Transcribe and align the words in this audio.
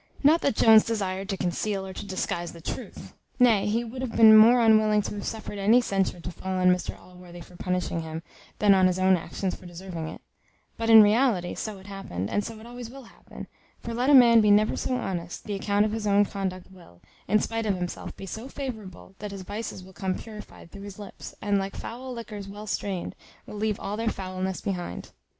Not 0.23 0.41
that 0.41 0.55
Jones 0.55 0.83
desired 0.83 1.29
to 1.29 1.37
conceal 1.37 1.85
or 1.85 1.93
to 1.93 2.05
disguise 2.07 2.53
the 2.53 2.59
truth; 2.59 3.13
nay, 3.37 3.67
he 3.67 3.83
would 3.83 4.01
have 4.01 4.15
been 4.15 4.35
more 4.35 4.59
unwilling 4.59 5.03
to 5.03 5.13
have 5.13 5.27
suffered 5.27 5.59
any 5.59 5.79
censure 5.79 6.19
to 6.19 6.31
fall 6.31 6.53
on 6.57 6.71
Mr 6.71 6.99
Allworthy 6.99 7.39
for 7.39 7.55
punishing 7.55 8.01
him, 8.01 8.23
than 8.57 8.73
on 8.73 8.87
his 8.87 8.97
own 8.97 9.15
actions 9.15 9.53
for 9.53 9.67
deserving 9.67 10.07
it; 10.07 10.19
but, 10.75 10.89
in 10.89 11.03
reality, 11.03 11.53
so 11.53 11.77
it 11.77 11.85
happened, 11.85 12.31
and 12.31 12.43
so 12.43 12.59
it 12.59 12.65
always 12.65 12.89
will 12.89 13.03
happen; 13.03 13.45
for 13.79 13.93
let 13.93 14.09
a 14.09 14.15
man 14.15 14.41
be 14.41 14.49
never 14.49 14.75
so 14.75 14.95
honest, 14.95 15.43
the 15.43 15.53
account 15.53 15.85
of 15.85 15.91
his 15.91 16.07
own 16.07 16.25
conduct 16.25 16.71
will, 16.71 16.99
in 17.27 17.37
spite 17.39 17.67
of 17.67 17.75
himself, 17.75 18.17
be 18.17 18.25
so 18.25 18.47
very 18.47 18.69
favourable, 18.71 19.13
that 19.19 19.29
his 19.29 19.43
vices 19.43 19.83
will 19.83 19.93
come 19.93 20.15
purified 20.15 20.71
through 20.71 20.81
his 20.81 20.97
lips, 20.97 21.35
and, 21.43 21.59
like 21.59 21.75
foul 21.75 22.11
liquors 22.11 22.47
well 22.47 22.65
strained, 22.65 23.13
will 23.45 23.53
leave 23.53 23.79
all 23.79 23.95
their 23.95 24.09
foulness 24.09 24.61
behind. 24.61 25.11